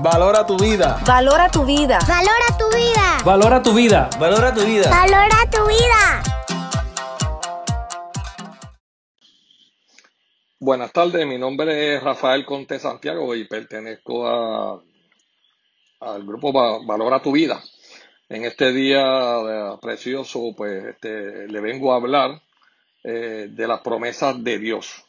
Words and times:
Valora 0.00 0.44
tu 0.44 0.56
vida. 0.56 0.98
Valora 1.06 1.48
tu 1.48 1.64
vida. 1.64 1.98
Valora 2.06 2.58
tu 2.58 2.68
vida. 2.74 3.18
Valora 3.24 3.62
tu 3.62 3.72
vida. 3.72 4.10
Valora 4.18 4.52
tu 4.52 4.64
vida. 4.64 4.90
Valora 4.90 5.50
tu 5.50 5.66
vida. 5.66 6.22
Buenas 10.58 10.92
tardes, 10.92 11.24
mi 11.26 11.38
nombre 11.38 11.94
es 11.94 12.02
Rafael 12.02 12.44
Conte 12.44 12.78
Santiago 12.80 13.34
y 13.36 13.44
pertenezco 13.46 14.26
a, 14.26 14.82
al 16.00 16.24
grupo 16.24 16.52
Valora 16.84 17.20
tu 17.22 17.32
vida. 17.32 17.62
En 18.28 18.44
este 18.44 18.72
día 18.72 19.78
precioso, 19.80 20.54
pues 20.56 20.86
este, 20.86 21.46
le 21.46 21.60
vengo 21.60 21.92
a 21.92 21.96
hablar 21.96 22.42
eh, 23.04 23.46
de 23.48 23.68
las 23.68 23.80
promesas 23.80 24.42
de 24.42 24.58
Dios 24.58 25.03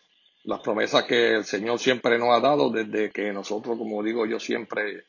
las 0.46 0.62
promesas 0.62 1.04
que 1.04 1.36
el 1.36 1.44
Señor 1.44 1.80
siempre 1.80 2.18
nos 2.20 2.30
ha 2.30 2.40
dado 2.40 2.70
desde 2.70 3.12
que 3.12 3.34
nosotros, 3.34 3.78
como 3.78 4.04
digo 4.04 4.26
yo 4.26 4.40
siempre, 4.40 5.06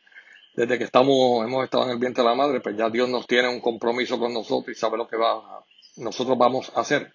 desde 0.54 0.78
que 0.78 0.84
estamos, 0.84 1.44
hemos 1.44 1.64
estado 1.64 1.84
en 1.84 1.90
el 1.90 1.98
vientre 1.98 2.22
de 2.24 2.30
la 2.30 2.34
madre, 2.34 2.60
pues 2.60 2.76
ya 2.76 2.88
Dios 2.88 3.08
nos 3.08 3.26
tiene 3.26 3.48
un 3.48 3.60
compromiso 3.60 4.18
con 4.18 4.32
nosotros 4.32 4.74
y 4.74 4.80
sabe 4.80 4.96
lo 4.96 5.06
que 5.06 5.16
va, 5.16 5.62
nosotros 5.96 6.38
vamos 6.38 6.72
a 6.74 6.80
hacer. 6.80 7.12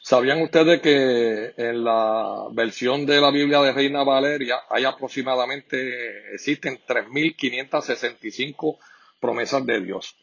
¿Sabían 0.00 0.42
ustedes 0.42 0.80
que 0.80 1.54
en 1.56 1.82
la 1.82 2.46
versión 2.52 3.06
de 3.06 3.20
la 3.20 3.30
Biblia 3.30 3.60
de 3.60 3.72
Reina 3.72 4.04
Valeria 4.04 4.60
hay 4.68 4.84
aproximadamente, 4.84 6.32
existen 6.34 6.80
3.565 6.86 8.78
promesas 9.20 9.64
de 9.66 9.80
Dios? 9.80 10.16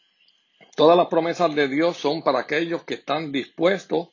Todas 0.76 0.96
las 0.96 1.08
promesas 1.08 1.54
de 1.54 1.68
Dios 1.68 1.96
son 1.96 2.22
para 2.22 2.40
aquellos 2.40 2.84
que 2.84 2.94
están 2.94 3.30
dispuestos 3.30 4.08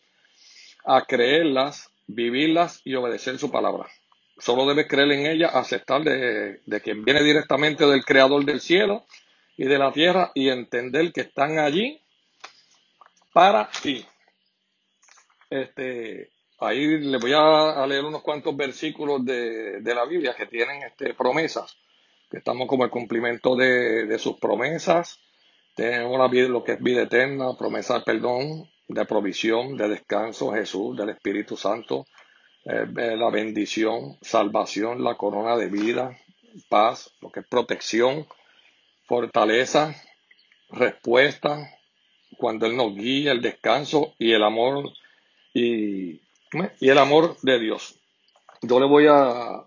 a 0.85 1.05
creerlas 1.05 1.90
vivirlas 2.13 2.81
y 2.83 2.95
obedecer 2.95 3.37
su 3.37 3.51
palabra. 3.51 3.87
Solo 4.37 4.65
debes 4.65 4.87
creer 4.87 5.11
en 5.11 5.25
ella, 5.25 5.47
aceptar 5.47 6.03
de, 6.03 6.61
de 6.65 6.81
quien 6.81 7.03
viene 7.03 7.23
directamente 7.23 7.85
del 7.85 8.03
creador 8.03 8.43
del 8.45 8.59
cielo 8.59 9.05
y 9.57 9.65
de 9.65 9.77
la 9.77 9.91
tierra 9.91 10.31
y 10.33 10.49
entender 10.49 11.11
que 11.13 11.21
están 11.21 11.59
allí 11.59 12.01
para 13.33 13.69
ti. 13.69 14.05
Este, 15.49 16.31
ahí 16.59 16.99
le 16.99 17.17
voy 17.17 17.33
a, 17.35 17.85
leer 17.85 18.05
unos 18.05 18.21
cuantos 18.21 18.55
versículos 18.55 19.25
de, 19.25 19.81
la 19.83 20.05
Biblia 20.05 20.33
que 20.35 20.45
tienen 20.45 20.83
este, 20.83 21.13
promesas, 21.13 21.77
que 22.29 22.37
estamos 22.37 22.67
como 22.67 22.85
el 22.85 22.89
cumplimiento 22.89 23.55
de, 23.55 24.17
sus 24.17 24.39
promesas. 24.39 25.19
Tenemos 25.75 26.17
la 26.17 26.27
vida, 26.27 26.47
lo 26.47 26.63
que 26.63 26.73
es 26.73 26.81
vida 26.81 27.03
eterna, 27.03 27.57
promesa 27.57 27.99
de 27.99 28.05
perdón, 28.05 28.69
de 28.87 29.05
provisión, 29.05 29.77
de 29.77 29.87
descanso, 29.87 30.51
Jesús, 30.53 30.97
del 30.97 31.09
Espíritu 31.09 31.55
Santo, 31.57 32.05
eh, 32.65 32.85
la 32.95 33.29
bendición, 33.29 34.17
salvación, 34.21 35.03
la 35.03 35.15
corona 35.15 35.55
de 35.57 35.67
vida, 35.67 36.17
paz, 36.69 37.11
lo 37.21 37.31
que 37.31 37.41
es 37.41 37.47
protección, 37.47 38.27
fortaleza, 39.07 39.95
respuesta, 40.69 41.69
cuando 42.37 42.65
Él 42.65 42.75
nos 42.75 42.95
guía, 42.95 43.31
el 43.31 43.41
descanso 43.41 44.13
y 44.17 44.31
el 44.31 44.43
amor 44.43 44.91
y, 45.53 46.21
y 46.79 46.89
el 46.89 46.97
amor 46.97 47.37
de 47.41 47.59
Dios. 47.59 47.99
Yo 48.61 48.79
le 48.79 48.85
voy 48.85 49.07
a, 49.09 49.65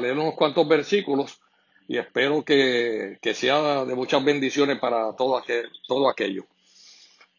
leer 0.00 0.16
unos 0.16 0.34
cuantos 0.34 0.66
versículos 0.68 1.40
y 1.88 1.98
espero 1.98 2.44
que, 2.44 3.18
sea 3.34 3.84
de 3.84 3.94
muchas 3.94 4.24
bendiciones 4.24 4.78
para 4.78 5.14
todo, 5.16 5.36
aquel, 5.36 5.68
todo 5.86 6.08
aquello. 6.08 6.46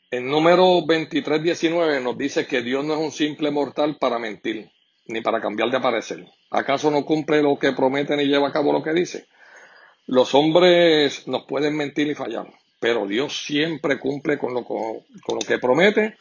En 0.10 0.30
número 0.30 0.86
23, 0.86 1.44
19 1.44 2.00
nos 2.00 2.18
dice 2.18 2.48
que 2.48 2.62
Dios 2.62 2.86
no 2.86 2.94
es 2.94 3.00
un 3.02 3.12
simple 3.12 3.52
mortal 3.52 3.98
para 4.00 4.18
mentir, 4.18 4.72
ni 5.08 5.20
para 5.20 5.42
cambiar 5.42 5.70
de 5.70 5.82
parecer. 5.82 6.26
¿Acaso 6.50 6.90
no 6.90 7.04
cumple 7.04 7.42
lo 7.42 7.60
que 7.60 7.74
promete 7.74 8.16
ni 8.16 8.24
lleva 8.24 8.48
a 8.48 8.54
cabo 8.54 8.72
lo 8.72 8.82
que 8.82 8.94
dice? 8.94 9.28
Los 10.06 10.34
hombres 10.34 11.28
nos 11.28 11.44
pueden 11.44 11.76
mentir 11.76 12.08
y 12.08 12.16
fallar, 12.16 12.48
pero 12.80 13.06
Dios 13.06 13.44
siempre 13.46 14.00
cumple 14.00 14.38
con 14.38 14.54
lo, 14.54 14.64
con 14.64 15.04
lo 15.28 15.40
que 15.46 15.60
promete 15.60 16.16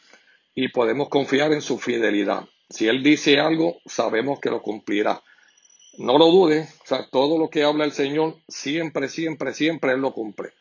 y 0.52 0.66
podemos 0.66 1.08
confiar 1.08 1.52
en 1.52 1.62
su 1.62 1.78
fidelidad. 1.78 2.44
Si 2.68 2.88
Él 2.88 3.04
dice 3.04 3.38
algo, 3.38 3.76
sabemos 3.86 4.40
que 4.40 4.50
lo 4.50 4.62
cumplirá. 4.62 5.22
No 5.98 6.18
lo 6.18 6.26
dude, 6.32 6.62
o 6.82 6.86
sea, 6.86 7.06
todo 7.08 7.38
lo 7.38 7.50
que 7.50 7.62
habla 7.62 7.84
el 7.84 7.92
Señor, 7.92 8.34
siempre, 8.48 9.06
siempre, 9.06 9.54
siempre 9.54 9.92
Él 9.92 10.00
lo 10.00 10.12
cumple. 10.12 10.54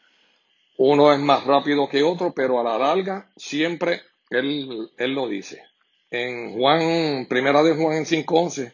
Uno 0.77 1.13
es 1.13 1.19
más 1.19 1.45
rápido 1.45 1.87
que 1.87 2.03
otro, 2.03 2.33
pero 2.33 2.59
a 2.59 2.63
la 2.63 2.77
larga 2.77 3.31
siempre 3.37 4.01
él, 4.29 4.91
él 4.97 5.13
lo 5.13 5.27
dice. 5.27 5.63
En 6.11 6.53
Juan, 6.53 7.27
primera 7.29 7.63
de 7.63 7.75
Juan 7.75 7.97
en 7.97 8.05
5.11, 8.05 8.73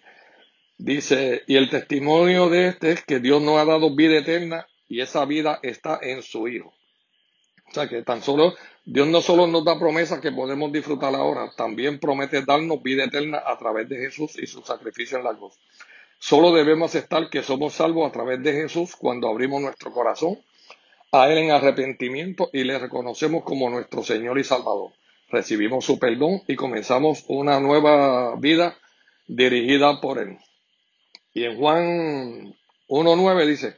dice, 0.78 1.44
y 1.48 1.58
el 1.58 1.70
testimonio 1.70 2.50
de 2.50 2.70
este 2.70 2.92
es 2.92 3.04
que 3.04 3.20
Dios 3.20 3.42
nos 3.42 3.58
ha 3.58 3.66
dado 3.66 3.96
vida 3.96 4.18
eterna 4.18 4.68
y 4.88 5.02
esa 5.02 5.26
vida 5.26 5.60
está 5.62 6.00
en 6.02 6.24
su 6.24 6.48
Hijo. 6.48 6.74
O 7.70 7.74
sea 7.74 7.88
que 7.88 8.02
tan 8.02 8.22
solo, 8.22 8.56
Dios 8.84 9.08
no 9.08 9.22
solo 9.22 9.48
nos 9.48 9.64
da 9.64 9.80
promesas 9.80 10.20
que 10.20 10.32
podemos 10.32 10.72
disfrutar 10.74 11.16
ahora, 11.16 11.52
también 11.56 12.00
promete 12.00 12.44
darnos 12.44 12.84
vida 12.84 13.06
eterna 13.06 13.42
a 13.46 13.58
través 13.58 13.88
de 13.88 13.98
Jesús 13.98 14.38
y 14.38 14.48
su 14.48 14.62
sacrificio 14.62 15.18
en 15.18 15.24
la 15.24 15.36
cruz. 15.36 15.54
Solo 16.20 16.52
debemos 16.52 16.92
aceptar 16.92 17.30
que 17.30 17.44
somos 17.44 17.74
salvos 17.74 18.10
a 18.10 18.12
través 18.12 18.44
de 18.44 18.54
Jesús 18.54 18.96
cuando 18.96 19.30
abrimos 19.30 19.62
nuestro 19.62 19.92
corazón 19.92 20.38
a 21.12 21.30
Él 21.30 21.38
en 21.40 21.52
arrepentimiento 21.52 22.50
y 22.54 22.64
le 22.64 22.80
reconocemos 22.80 23.44
como 23.44 23.70
nuestro 23.70 24.04
Señor 24.04 24.40
y 24.40 24.44
Salvador. 24.44 24.92
Recibimos 25.30 25.86
su 25.86 26.00
perdón 26.00 26.42
y 26.48 26.56
comenzamos 26.56 27.26
una 27.28 27.60
nueva 27.60 28.36
vida 28.38 28.78
dirigida 29.28 30.00
por 30.00 30.20
Él. 30.20 30.38
Y 31.34 31.44
en 31.46 31.58
Juan 31.58 32.56
1.9 32.88 33.46
dice, 33.46 33.78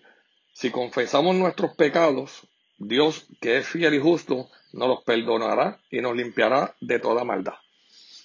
si 0.53 0.69
confesamos 0.69 1.35
nuestros 1.35 1.75
pecados, 1.75 2.47
Dios, 2.77 3.27
que 3.41 3.57
es 3.57 3.67
fiel 3.67 3.95
y 3.95 3.99
justo, 3.99 4.49
nos 4.71 4.87
los 4.87 5.03
perdonará 5.03 5.79
y 5.89 6.01
nos 6.01 6.15
limpiará 6.15 6.75
de 6.81 6.99
toda 6.99 7.23
maldad. 7.23 7.53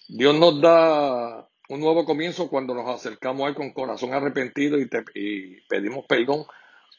Dios 0.09 0.35
nos 0.35 0.61
da 0.61 1.49
un 1.69 1.81
nuevo 1.81 2.05
comienzo 2.05 2.49
cuando 2.49 2.75
nos 2.75 2.89
acercamos 2.89 3.47
a 3.47 3.49
Él 3.51 3.55
con 3.55 3.73
corazón 3.73 4.15
arrepentido 4.15 4.79
y, 4.79 4.89
y 5.15 5.61
pedimos 5.69 6.07
perdón 6.07 6.47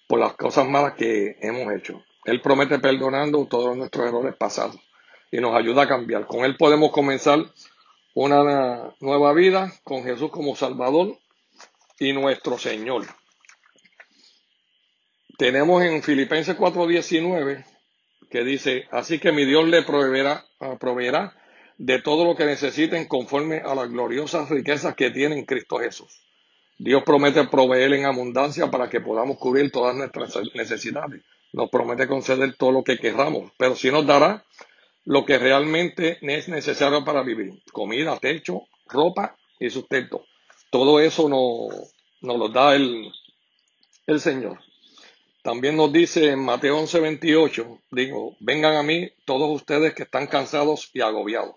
por 0.09 0.19
las 0.19 0.33
cosas 0.33 0.67
malas 0.67 0.95
que 0.95 1.37
hemos 1.39 1.71
hecho. 1.71 2.03
Él 2.25 2.41
promete 2.41 2.79
perdonando 2.79 3.45
todos 3.45 3.77
nuestros 3.77 4.07
errores 4.07 4.35
pasados 4.35 4.81
y 5.31 5.37
nos 5.37 5.55
ayuda 5.55 5.83
a 5.83 5.87
cambiar. 5.87 6.25
Con 6.25 6.43
Él 6.43 6.57
podemos 6.57 6.91
comenzar 6.91 7.37
una 8.15 8.91
nueva 8.99 9.33
vida 9.33 9.71
con 9.83 10.03
Jesús 10.03 10.31
como 10.31 10.55
Salvador 10.55 11.15
y 11.99 12.11
nuestro 12.13 12.57
Señor. 12.57 13.05
Tenemos 15.37 15.83
en 15.83 16.01
Filipenses 16.01 16.57
4:19 16.57 17.63
que 18.31 18.43
dice, 18.43 18.87
así 18.89 19.19
que 19.19 19.31
mi 19.31 19.45
Dios 19.45 19.67
le 19.67 19.83
proveerá, 19.83 20.43
proveerá 20.79 21.35
de 21.77 22.01
todo 22.01 22.25
lo 22.25 22.35
que 22.35 22.45
necesiten 22.45 23.07
conforme 23.07 23.57
a 23.57 23.75
las 23.75 23.87
gloriosas 23.91 24.49
riquezas 24.49 24.95
que 24.95 25.11
tiene 25.11 25.37
en 25.37 25.45
Cristo 25.45 25.77
Jesús. 25.77 26.28
Dios 26.81 27.03
promete 27.05 27.45
proveer 27.45 27.91
en 27.91 28.05
abundancia 28.05 28.71
para 28.71 28.89
que 28.89 29.01
podamos 29.01 29.37
cubrir 29.37 29.69
todas 29.69 29.93
nuestras 29.97 30.33
necesidades. 30.55 31.21
Nos 31.51 31.69
promete 31.69 32.07
conceder 32.07 32.55
todo 32.55 32.71
lo 32.71 32.85
que 32.85 32.97
querramos, 32.97 33.51
pero 33.57 33.75
sí 33.75 33.91
nos 33.91 34.07
dará 34.07 34.45
lo 35.03 35.25
que 35.25 35.37
realmente 35.37 36.19
es 36.21 36.47
necesario 36.47 37.03
para 37.03 37.21
vivir. 37.21 37.61
Comida, 37.73 38.17
techo, 38.17 38.61
ropa 38.87 39.35
y 39.59 39.69
sustento. 39.69 40.23
Todo 40.69 41.01
eso 41.01 41.27
nos, 41.27 41.93
nos 42.21 42.39
lo 42.39 42.47
da 42.47 42.75
el, 42.75 43.11
el 44.07 44.19
Señor. 44.21 44.59
También 45.43 45.75
nos 45.75 45.91
dice 45.91 46.31
en 46.31 46.39
Mateo 46.39 46.79
11:28, 46.79 47.81
digo, 47.91 48.37
vengan 48.39 48.77
a 48.77 48.83
mí 48.83 49.09
todos 49.25 49.53
ustedes 49.53 49.93
que 49.93 50.03
están 50.03 50.27
cansados 50.27 50.91
y 50.93 51.01
agobiados, 51.01 51.55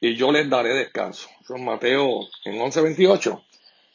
y 0.00 0.16
yo 0.16 0.32
les 0.32 0.50
daré 0.50 0.74
descanso. 0.74 1.28
Eso 1.42 1.54
es 1.54 1.62
Mateo 1.62 2.22
en 2.44 2.58
11:28. 2.58 3.44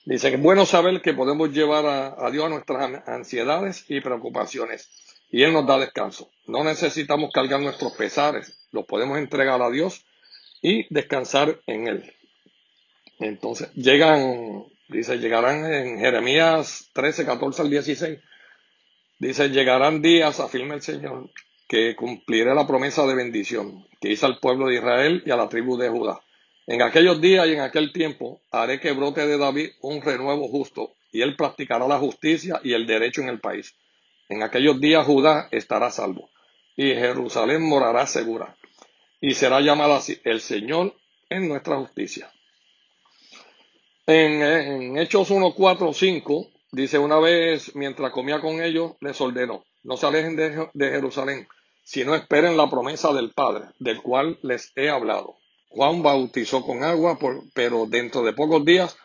Dice 0.06 0.30
que 0.30 0.36
es 0.36 0.42
bueno 0.42 0.66
saber 0.66 1.02
que 1.02 1.14
podemos 1.14 1.52
llevar 1.52 1.86
a, 1.86 2.30
Dios 2.30 2.46
a 2.46 2.50
nuestras 2.50 3.08
ansiedades 3.08 3.86
y 3.88 4.02
preocupaciones 4.02 4.90
y 5.32 5.44
Él 5.44 5.54
nos 5.54 5.66
da 5.66 5.80
descanso. 5.80 6.30
No 6.46 6.64
necesitamos 6.64 7.32
cargar 7.34 7.62
nuestros 7.62 7.94
pesares, 7.94 8.68
los 8.72 8.86
podemos 8.86 9.18
entregar 9.18 9.62
a 9.62 9.70
Dios 9.70 10.06
y 10.62 10.94
descansar 10.94 11.62
en 11.68 11.88
Él. 11.88 12.14
Entonces, 13.20 13.72
llegan, 13.76 14.66
dice, 14.90 15.20
llegarán 15.20 15.66
en 15.74 16.00
Jeremías 16.00 16.90
13, 16.94 17.26
14 17.26 17.62
al 17.62 17.70
16. 17.70 18.20
Dice, 19.20 19.50
llegarán 19.50 20.02
días, 20.02 20.42
afirma 20.42 20.74
el 20.74 20.82
Señor, 20.82 21.30
que 21.68 21.96
cumpliré 21.96 22.54
la 22.54 22.68
promesa 22.68 23.08
de 23.08 23.16
bendición 23.16 23.88
que 24.02 24.12
hice 24.12 24.26
al 24.26 24.40
pueblo 24.40 24.68
de 24.68 24.76
Israel 24.76 25.24
y 25.26 25.32
a 25.32 25.38
la 25.38 25.48
tribu 25.48 25.78
de 25.78 25.88
Judá 25.88 26.20
en 26.68 26.82
aquellos 26.82 27.20
días 27.20 27.48
y 27.48 27.54
en 27.54 27.62
aquel 27.62 27.92
tiempo 27.92 28.42
haré 28.52 28.80
que 28.80 28.92
brote 28.92 29.26
de 29.28 29.38
David 29.38 29.72
un 29.82 30.02
renuevo 30.02 30.48
justo, 30.48 30.96
y 31.12 31.22
él 31.22 31.36
practicará 31.36 31.88
la 31.88 32.00
justicia 32.00 32.60
y 32.64 32.74
el 32.74 32.88
derecho 32.88 33.22
en 33.22 33.30
el 33.30 33.40
país. 33.40 33.76
En 34.30 34.44
aquellos 34.44 34.80
días 34.80 35.06
Judá 35.06 35.50
estará 35.52 35.92
salvo, 35.92 36.30
y 36.76 36.94
Jerusalén 36.94 37.62
morará 37.62 38.08
segura, 38.08 38.56
y 39.22 39.34
será 39.34 39.62
llamada 39.62 39.98
así 39.98 40.20
el 40.24 40.42
Señor 40.42 40.96
en 41.30 41.48
nuestra 41.48 41.78
justicia. 41.78 42.32
En, 44.06 44.98
Hechos 44.98 45.30
1, 45.32 45.54
4, 45.54 45.94
5 45.94 46.50
Dice, 46.74 46.98
una 46.98 47.20
vez 47.20 47.76
mientras 47.76 48.12
comía 48.12 48.42
con 48.42 48.60
ellos, 48.60 48.94
les 49.00 49.22
ordenó, 49.22 49.64
no 49.84 49.96
se 49.96 50.08
alejen 50.08 50.36
de, 50.36 50.70
de 50.74 50.90
Jerusalén, 50.90 51.48
sino 51.84 52.16
esperen 52.16 52.58
la 52.58 52.68
promesa 52.68 53.14
del 53.14 53.32
Padre, 53.32 53.66
del 53.78 54.02
cual 54.02 54.40
les 54.42 54.72
he 54.76 54.90
hablado. 54.90 55.38
Juan 55.74 56.04
bautizó 56.04 56.64
con 56.64 56.84
agua, 56.84 57.18
pero 57.54 57.86
dentro 57.88 58.22
de 58.24 58.34
pocos 58.34 58.64
días 58.64 58.96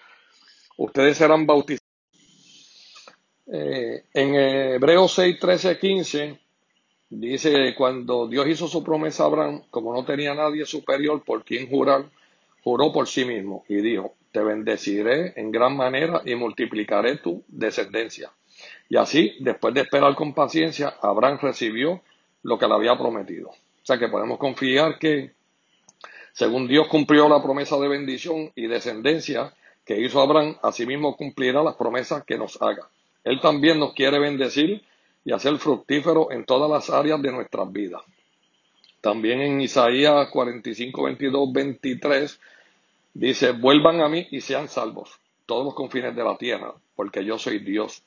ustedes 0.76 1.16
serán 1.16 1.46
bautizados. 1.46 1.82
Eh, 3.50 4.04
en 4.12 4.34
Hebreos 4.34 5.14
6, 5.14 5.38
13, 5.40 5.78
15 5.78 6.38
dice, 7.08 7.74
cuando 7.74 8.28
Dios 8.28 8.46
hizo 8.46 8.68
su 8.68 8.84
promesa 8.84 9.22
a 9.22 9.26
Abraham, 9.26 9.62
como 9.70 9.94
no 9.94 10.04
tenía 10.04 10.34
nadie 10.34 10.66
superior 10.66 11.24
por 11.24 11.42
quien 11.42 11.70
jurar, 11.70 12.04
juró 12.62 12.92
por 12.92 13.08
sí 13.08 13.24
mismo 13.24 13.64
y 13.68 13.76
dijo, 13.76 14.14
te 14.30 14.42
bendeciré 14.42 15.32
en 15.40 15.50
gran 15.50 15.74
manera 15.74 16.20
y 16.26 16.34
multiplicaré 16.34 17.16
tu 17.16 17.42
descendencia. 17.48 18.30
Y 18.90 18.96
así, 18.96 19.36
después 19.40 19.72
de 19.72 19.82
esperar 19.82 20.14
con 20.14 20.34
paciencia, 20.34 20.96
Abraham 21.00 21.38
recibió 21.40 22.02
lo 22.42 22.58
que 22.58 22.66
le 22.66 22.74
había 22.74 22.98
prometido. 22.98 23.48
O 23.48 23.84
sea 23.90 23.98
que 23.98 24.08
podemos 24.08 24.38
confiar 24.38 24.98
que, 24.98 25.32
según 26.38 26.68
Dios 26.68 26.86
cumplió 26.86 27.28
la 27.28 27.42
promesa 27.42 27.76
de 27.78 27.88
bendición 27.88 28.52
y 28.54 28.68
descendencia 28.68 29.52
que 29.84 30.00
hizo 30.00 30.20
Abraham, 30.20 30.56
asimismo 30.62 31.16
cumplirá 31.16 31.64
las 31.64 31.74
promesas 31.74 32.22
que 32.22 32.38
nos 32.38 32.62
haga. 32.62 32.88
Él 33.24 33.40
también 33.40 33.80
nos 33.80 33.92
quiere 33.92 34.20
bendecir 34.20 34.84
y 35.24 35.32
hacer 35.32 35.58
fructífero 35.58 36.30
en 36.30 36.44
todas 36.44 36.70
las 36.70 36.90
áreas 36.90 37.20
de 37.20 37.32
nuestras 37.32 37.72
vidas. 37.72 38.02
También 39.00 39.40
en 39.40 39.60
Isaías 39.60 40.28
45, 40.28 41.02
22, 41.02 41.52
23 41.52 42.40
dice, 43.14 43.50
vuelvan 43.50 44.00
a 44.00 44.08
mí 44.08 44.28
y 44.30 44.40
sean 44.40 44.68
salvos, 44.68 45.18
todos 45.44 45.64
los 45.64 45.74
confines 45.74 46.14
de 46.14 46.22
la 46.22 46.38
tierra, 46.38 46.72
porque 46.94 47.24
yo 47.24 47.36
soy 47.36 47.58
Dios 47.58 48.04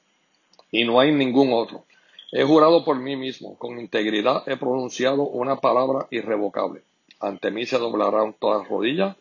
y 0.71 0.85
no 0.85 1.01
hay 1.01 1.11
ningún 1.11 1.51
otro. 1.51 1.83
He 2.31 2.45
jurado 2.45 2.85
por 2.85 2.97
mí 2.97 3.17
mismo, 3.17 3.57
con 3.57 3.77
integridad 3.77 4.47
he 4.47 4.55
pronunciado 4.55 5.23
una 5.23 5.57
palabra 5.57 6.07
irrevocable. 6.11 6.83
Ante 7.21 7.51
mí 7.51 7.65
se 7.65 7.77
doblarán 7.77 8.33
todas 8.33 8.67
rodillas 8.67 9.15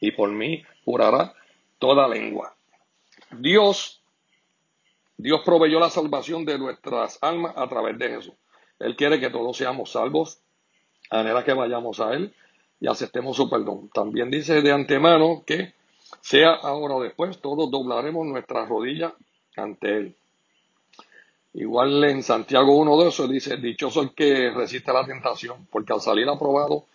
y 0.00 0.10
por 0.10 0.30
mí 0.30 0.64
jurará 0.84 1.34
toda 1.78 2.08
lengua. 2.08 2.54
Dios, 3.30 4.02
Dios 5.16 5.40
proveyó 5.44 5.78
la 5.78 5.88
salvación 5.88 6.44
de 6.44 6.58
nuestras 6.58 7.18
almas 7.22 7.54
a 7.56 7.68
través 7.68 7.96
de 7.98 8.08
Jesús. 8.08 8.34
Él 8.80 8.96
quiere 8.96 9.20
que 9.20 9.30
todos 9.30 9.56
seamos 9.56 9.92
salvos, 9.92 10.40
a 11.10 11.18
manera 11.18 11.44
que 11.44 11.52
vayamos 11.52 12.00
a 12.00 12.14
Él 12.14 12.34
y 12.80 12.88
aceptemos 12.88 13.36
su 13.36 13.48
perdón. 13.48 13.88
También 13.94 14.30
dice 14.30 14.60
de 14.60 14.72
antemano 14.72 15.44
que 15.46 15.74
sea 16.20 16.50
ahora 16.54 16.96
o 16.96 17.02
después, 17.02 17.40
todos 17.40 17.70
doblaremos 17.70 18.26
nuestras 18.26 18.68
rodillas 18.68 19.12
ante 19.56 19.96
Él. 19.96 20.16
Igual 21.54 22.02
en 22.04 22.22
Santiago 22.22 22.82
1.12 22.82 23.28
dice, 23.28 23.56
dichoso 23.58 24.02
el 24.02 24.14
que 24.14 24.50
resiste 24.50 24.92
la 24.92 25.04
tentación, 25.04 25.68
porque 25.70 25.92
al 25.92 26.00
salir 26.00 26.28
aprobado 26.28 26.86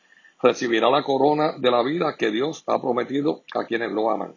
recibirá 0.41 0.89
la 0.89 1.03
corona 1.03 1.53
de 1.57 1.71
la 1.71 1.83
vida 1.83 2.15
que 2.17 2.31
Dios 2.31 2.63
ha 2.67 2.81
prometido 2.81 3.43
a 3.53 3.65
quienes 3.65 3.91
lo 3.91 4.09
aman. 4.11 4.35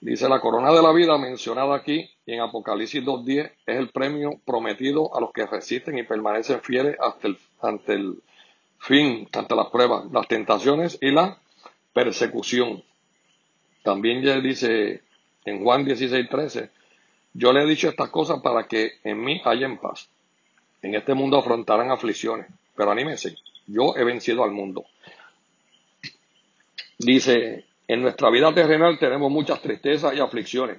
Dice 0.00 0.28
la 0.28 0.40
corona 0.40 0.72
de 0.72 0.82
la 0.82 0.92
vida 0.92 1.16
mencionada 1.18 1.74
aquí 1.74 2.08
en 2.26 2.40
Apocalipsis 2.40 3.02
2.10 3.02 3.52
es 3.66 3.76
el 3.76 3.88
premio 3.90 4.40
prometido 4.44 5.16
a 5.16 5.20
los 5.20 5.32
que 5.32 5.46
resisten 5.46 5.98
y 5.98 6.02
permanecen 6.02 6.60
fieles 6.60 6.96
hasta 7.00 7.28
el, 7.28 7.38
ante 7.60 7.94
el 7.94 8.22
fin, 8.78 9.26
ante 9.32 9.54
las 9.54 9.68
pruebas, 9.68 10.04
las 10.12 10.28
tentaciones 10.28 10.98
y 11.00 11.10
la 11.10 11.38
persecución. 11.92 12.82
También 13.82 14.22
ya 14.22 14.38
dice 14.40 15.02
en 15.44 15.62
Juan 15.62 15.86
16.13, 15.86 16.70
yo 17.32 17.52
le 17.52 17.62
he 17.62 17.66
dicho 17.66 17.88
estas 17.88 18.10
cosas 18.10 18.40
para 18.42 18.66
que 18.66 18.92
en 19.04 19.22
mí 19.22 19.40
hayan 19.44 19.78
paz. 19.78 20.08
En 20.82 20.94
este 20.94 21.14
mundo 21.14 21.38
afrontarán 21.38 21.90
aflicciones, 21.90 22.46
pero 22.74 22.90
anímense, 22.90 23.36
yo 23.66 23.94
he 23.96 24.04
vencido 24.04 24.44
al 24.44 24.52
mundo. 24.52 24.84
Dice, 26.98 27.66
en 27.88 28.02
nuestra 28.02 28.30
vida 28.30 28.54
terrenal 28.54 28.98
tenemos 28.98 29.30
muchas 29.30 29.60
tristezas 29.60 30.14
y 30.14 30.20
aflicciones, 30.20 30.78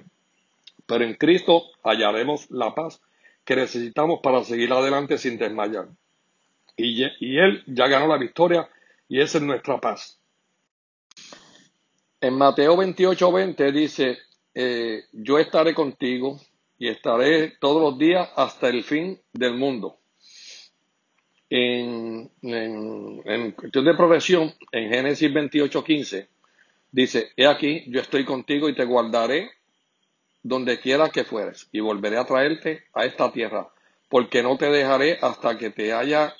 pero 0.86 1.04
en 1.04 1.14
Cristo 1.14 1.64
hallaremos 1.82 2.50
la 2.50 2.74
paz 2.74 3.00
que 3.44 3.56
necesitamos 3.56 4.20
para 4.22 4.44
seguir 4.44 4.72
adelante 4.72 5.16
sin 5.16 5.38
desmayar. 5.38 5.88
Y, 6.76 7.02
Él 7.02 7.64
ya 7.66 7.88
ganó 7.88 8.06
la 8.06 8.18
victoria 8.18 8.68
y 9.08 9.20
esa 9.20 9.38
es 9.38 9.44
nuestra 9.44 9.80
paz. 9.80 10.20
En 12.20 12.34
Mateo 12.34 12.76
28, 12.76 13.32
20 13.32 13.72
dice, 13.72 14.18
eh, 14.54 15.04
yo 15.12 15.38
estaré 15.38 15.74
contigo 15.74 16.40
y 16.78 16.88
estaré 16.88 17.56
todos 17.60 17.80
los 17.82 17.98
días 17.98 18.28
hasta 18.36 18.68
el 18.68 18.84
fin 18.84 19.20
del 19.32 19.54
mundo. 19.54 19.98
En, 21.50 22.30
cuestión 23.56 23.84
de 23.84 23.94
profesión, 23.94 24.54
en 24.70 24.90
Génesis 24.90 25.32
28, 25.32 25.82
15, 25.82 26.28
dice, 26.92 27.32
he 27.36 27.46
aquí, 27.46 27.84
yo 27.88 28.00
estoy 28.00 28.24
contigo 28.24 28.68
y 28.68 28.74
te 28.74 28.84
guardaré 28.84 29.50
donde 30.42 30.78
quiera 30.78 31.08
que 31.10 31.24
fueres 31.24 31.68
y 31.72 31.80
volveré 31.80 32.18
a 32.18 32.24
traerte 32.24 32.84
a 32.92 33.04
esta 33.04 33.32
tierra, 33.32 33.68
porque 34.08 34.42
no 34.42 34.56
te 34.56 34.70
dejaré 34.70 35.18
hasta 35.20 35.56
que 35.56 35.70
te 35.70 35.92
haya 35.92 36.34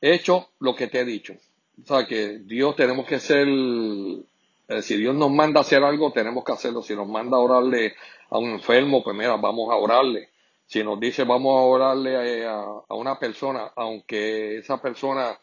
hecho 0.00 0.48
lo 0.60 0.74
que 0.74 0.88
te 0.88 1.00
he 1.00 1.04
dicho. 1.04 1.34
O 1.82 1.86
sea 1.86 2.06
que 2.06 2.38
Dios 2.40 2.76
tenemos 2.76 3.06
que 3.06 3.18
ser, 3.18 3.46
eh, 3.48 4.82
si 4.82 4.96
Dios 4.96 5.14
nos 5.14 5.30
manda 5.30 5.60
hacer 5.60 5.82
algo, 5.82 6.12
tenemos 6.12 6.44
que 6.44 6.52
hacerlo. 6.52 6.82
Si 6.82 6.94
nos 6.94 7.08
manda 7.08 7.38
orarle 7.38 7.94
a 8.30 8.38
un 8.38 8.50
enfermo, 8.50 9.02
pues 9.02 9.16
mira, 9.16 9.36
vamos 9.36 9.70
a 9.72 9.76
orarle. 9.76 10.28
Si 10.72 10.82
nos 10.82 10.98
dice 10.98 11.24
vamos 11.24 11.54
a 11.58 11.64
orarle 11.64 12.46
a, 12.46 12.64
una 12.94 13.18
persona, 13.18 13.70
aunque 13.76 14.56
esa 14.56 14.80
persona 14.80 15.38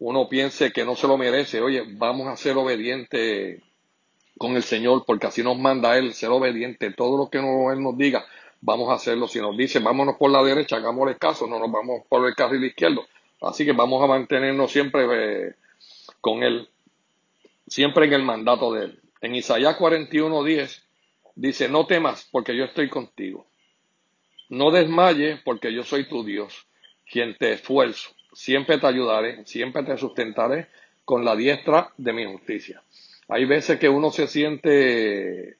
uno 0.00 0.28
piense 0.28 0.74
que 0.74 0.84
no 0.84 0.94
se 0.94 1.08
lo 1.08 1.16
merece, 1.16 1.62
oye, 1.62 1.84
vamos 1.96 2.28
a 2.28 2.36
ser 2.36 2.54
obedientes 2.58 3.62
con 4.36 4.56
el 4.56 4.62
Señor, 4.62 5.04
porque 5.06 5.26
así 5.26 5.42
nos 5.42 5.58
manda 5.58 5.96
Él, 5.96 6.12
ser 6.12 6.28
obediente. 6.28 6.90
Todo 6.92 7.16
lo 7.16 7.30
que 7.30 7.38
no- 7.38 7.72
Él 7.72 7.82
nos 7.82 7.96
diga, 7.96 8.26
vamos 8.60 8.90
a 8.90 8.96
hacerlo. 8.96 9.26
Si 9.26 9.40
nos 9.40 9.56
dice, 9.56 9.78
vámonos 9.78 10.16
por 10.16 10.30
la 10.30 10.42
derecha, 10.42 10.76
hagámosle 10.76 11.16
caso, 11.16 11.46
no 11.46 11.58
nos 11.58 11.72
vamos 11.72 12.02
por 12.06 12.26
el 12.28 12.34
carril 12.34 12.62
izquierdo. 12.64 13.06
Así 13.40 13.64
que 13.64 13.72
vamos 13.72 14.04
a 14.04 14.06
mantenernos 14.06 14.70
siempre 14.70 15.06
eh, 15.48 15.54
con 16.20 16.42
Él, 16.42 16.68
siempre 17.66 18.04
en 18.04 18.12
el 18.12 18.22
mandato 18.22 18.70
de 18.74 18.84
Él. 18.84 19.00
En 19.22 19.34
Isaías 19.34 19.78
41:10 19.78 20.82
dice, 21.36 21.70
no 21.70 21.86
temas, 21.86 22.28
porque 22.30 22.54
yo 22.54 22.64
estoy 22.64 22.90
contigo. 22.90 23.46
No 24.48 24.70
desmayes, 24.70 25.40
porque 25.44 25.72
yo 25.72 25.82
soy 25.84 26.08
tu 26.08 26.24
Dios, 26.24 26.66
quien 27.10 27.36
te 27.36 27.52
esfuerzo. 27.52 28.10
Siempre 28.32 28.78
te 28.78 28.86
ayudaré, 28.86 29.44
siempre 29.46 29.82
te 29.84 29.96
sustentaré 29.96 30.68
con 31.04 31.24
la 31.24 31.36
diestra 31.36 31.92
de 31.96 32.12
mi 32.12 32.24
justicia. 32.24 32.82
Hay 33.28 33.44
veces 33.46 33.78
que 33.78 33.88
uno 33.88 34.10
se 34.10 34.26
siente 34.26 35.56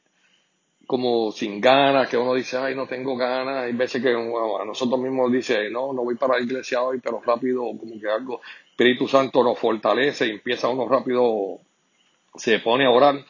como 0.87 1.33
sin 1.33 1.61
ganas, 1.61 2.09
que 2.09 2.17
uno 2.19 2.35
dice, 2.35 2.59
ay, 2.59 2.75
no 2.75 2.87
tengo 2.87 3.17
ganas. 3.17 3.65
Hay 3.65 3.73
veces 3.73 4.03
que 4.03 4.15
uno- 4.15 4.59
a 4.61 4.65
nosotros 4.65 5.01
mismos 5.01 5.33
dice, 5.33 5.71
no, 5.71 5.93
no 5.93 6.05
voy 6.05 6.17
para 6.17 6.37
la 6.39 6.45
iglesia 6.45 6.83
hoy, 6.83 7.01
pero 7.03 7.21
rápido, 7.25 7.63
como 7.79 7.99
que 8.01 8.09
algo, 8.09 8.41
Espíritu 8.71 9.09
Santo 9.09 9.43
nos 9.43 9.59
fortalece 9.59 10.27
y 10.27 10.31
empieza 10.33 10.69
uno 10.69 10.87
rápido, 10.89 11.61
se 12.37 12.59
pone 12.61 12.87
a 12.87 12.91
orar 12.91 13.25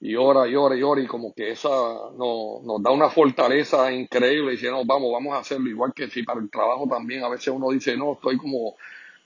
y 0.00 0.14
ora 0.14 0.46
y 0.46 0.54
ora 0.54 0.76
y 0.76 0.82
ora 0.82 1.00
y 1.00 1.06
como 1.06 1.32
que 1.32 1.52
esa 1.52 1.68
no, 1.68 2.60
nos 2.62 2.82
da 2.82 2.90
una 2.90 3.08
fortaleza 3.08 3.90
increíble 3.92 4.52
y 4.52 4.56
dice, 4.56 4.70
no, 4.70 4.84
vamos, 4.84 5.10
vamos 5.12 5.34
a 5.34 5.38
hacerlo. 5.38 5.70
Igual 5.70 5.92
que 5.94 6.08
si 6.08 6.22
para 6.22 6.40
el 6.40 6.50
trabajo 6.50 6.86
también 6.88 7.24
a 7.24 7.28
veces 7.28 7.48
uno 7.48 7.70
dice, 7.70 7.96
no, 7.96 8.12
estoy 8.14 8.36
como 8.36 8.76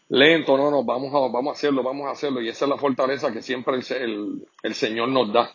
lento, 0.08 0.56
no, 0.56 0.70
no, 0.70 0.84
vamos 0.84 1.12
a, 1.12 1.32
vamos 1.32 1.48
a 1.48 1.52
hacerlo, 1.52 1.82
vamos 1.82 2.06
a 2.06 2.12
hacerlo. 2.12 2.40
Y 2.40 2.48
esa 2.48 2.66
es 2.66 2.68
la 2.68 2.78
fortaleza 2.78 3.32
que 3.32 3.42
siempre 3.42 3.76
el, 3.76 4.46
el, 4.62 4.74
Señor 4.74 5.08
nos 5.08 5.32
da. 5.32 5.52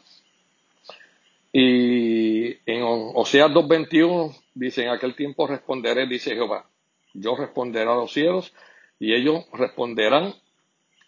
Y 1.54 2.48
en 2.70 2.84
Oseas 2.84 3.52
2.21 3.52 4.36
dice, 4.54 4.84
en 4.84 4.90
aquel 4.90 5.16
tiempo 5.16 5.48
responderé, 5.48 6.06
dice 6.08 6.34
Jehová, 6.36 6.66
yo 7.14 7.38
responderé 7.38 7.90
a 7.90 7.96
los 7.96 8.12
cielos 8.12 8.54
y 9.00 9.14
ellos 9.14 9.46
responderán 9.54 10.34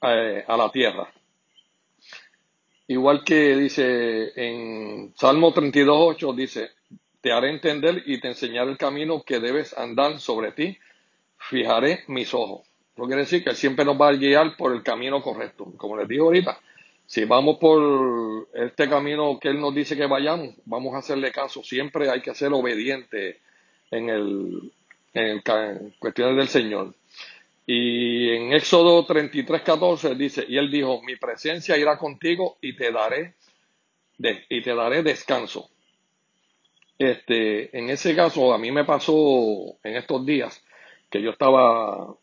eh, 0.02 0.46
a 0.48 0.56
la 0.56 0.72
tierra. 0.72 1.12
Igual 2.88 3.24
que 3.24 3.56
dice 3.58 4.32
en 4.36 5.13
Salmo 5.15 5.53
32.8, 5.53 6.36
dice, 6.36 6.70
te 7.20 7.34
haré 7.34 7.50
entender 7.50 8.03
y 8.06 8.22
te 8.22 8.29
enseñaré 8.29 8.72
el 8.72 8.77
camino 8.77 9.24
que 9.24 9.39
debes 9.39 9.77
andar 9.77 10.20
sobre 10.20 10.53
ti, 10.53 10.77
fijaré 11.38 12.03
mis 12.08 12.34
ojos. 12.34 12.67
Eso 12.96 13.06
quiere 13.06 13.24
decir 13.24 13.44
que 13.44 13.53
siempre 13.53 13.84
nos 13.84 14.00
va 14.00 14.10
a 14.10 14.13
guiar 14.13 14.56
por 14.56 14.74
el 14.74 14.84
camino 14.84 15.22
correcto. 15.22 15.72
Como 15.77 15.98
les 15.98 16.08
digo 16.08 16.25
ahorita, 16.25 16.60
si 17.06 17.25
vamos 17.25 17.58
por 17.58 18.48
este 18.53 18.89
camino 18.89 19.38
que 19.39 19.50
Él 19.50 19.60
nos 19.60 19.75
dice 19.75 19.96
que 19.96 20.08
vayamos, 20.08 20.56
vamos 20.65 20.96
a 20.96 21.00
hacerle 21.00 21.32
caso. 21.32 21.63
Siempre 21.63 22.10
hay 22.10 22.22
que 22.22 22.34
ser 22.34 22.53
obediente 22.53 23.39
en, 23.91 24.10
el, 24.10 24.72
en, 25.13 25.25
el 25.25 25.41
en 25.46 25.94
cuestiones 26.00 26.38
del 26.38 26.48
Señor. 26.48 26.94
Y 27.69 28.29
en 28.29 28.53
Éxodo 28.53 29.05
33, 29.05 29.62
14 29.62 30.15
dice, 30.15 30.45
y 30.47 30.57
Él 30.57 30.71
dijo, 30.71 31.01
mi 31.03 31.17
presencia 31.17 31.77
irá 31.77 31.97
contigo 31.97 32.57
y 32.62 32.77
te 32.77 32.93
daré, 32.93 33.36
y 34.50 34.62
te 34.62 34.74
daré 34.74 35.03
descanso. 35.03 35.69
Este, 36.97 37.77
en 37.77 37.89
ese 37.89 38.15
caso, 38.15 38.53
a 38.53 38.57
mí 38.57 38.71
me 38.71 38.86
pasó 38.86 39.13
en 39.83 39.97
estos 39.97 40.25
días 40.25 40.63
que 41.09 41.21
yo 41.21 41.31
estaba 41.31 42.15